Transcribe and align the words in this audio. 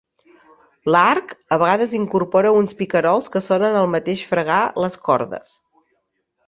L'arc, 0.95 1.35
a 1.57 1.59
vegades 1.63 1.93
incorpora 1.99 2.55
uns 2.63 2.73
picarols 2.81 3.31
que 3.35 3.43
sonen 3.49 3.81
el 3.83 3.93
mateix 3.97 4.27
fregar 4.35 4.61
les 4.87 5.03
cordes. 5.09 5.59